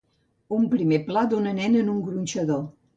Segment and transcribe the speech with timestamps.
[0.57, 2.71] Un primer pla d'una nena en un gronxador.